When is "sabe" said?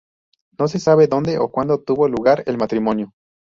0.79-1.05